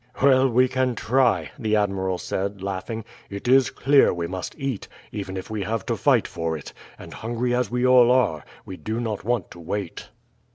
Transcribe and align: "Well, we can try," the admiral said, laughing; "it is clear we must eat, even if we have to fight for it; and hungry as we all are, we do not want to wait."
"Well, 0.23 0.49
we 0.49 0.67
can 0.67 0.95
try," 0.95 1.51
the 1.59 1.75
admiral 1.75 2.17
said, 2.17 2.63
laughing; 2.63 3.05
"it 3.29 3.47
is 3.47 3.69
clear 3.69 4.11
we 4.11 4.25
must 4.25 4.55
eat, 4.57 4.87
even 5.11 5.37
if 5.37 5.51
we 5.51 5.61
have 5.61 5.85
to 5.85 5.95
fight 5.95 6.27
for 6.27 6.57
it; 6.57 6.73
and 6.97 7.13
hungry 7.13 7.53
as 7.53 7.69
we 7.69 7.85
all 7.85 8.09
are, 8.09 8.43
we 8.65 8.77
do 8.77 8.99
not 8.99 9.23
want 9.23 9.51
to 9.51 9.59
wait." 9.59 10.09